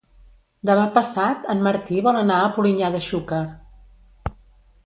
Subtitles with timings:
[0.69, 3.47] Demà passat en Martí vol anar a Polinyà de Xúquer.